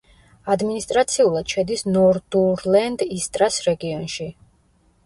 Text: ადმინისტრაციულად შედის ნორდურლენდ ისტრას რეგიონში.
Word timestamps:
ადმინისტრაციულად 0.53 1.53
შედის 1.57 1.85
ნორდურლენდ 1.99 3.05
ისტრას 3.21 3.63
რეგიონში. 3.71 4.33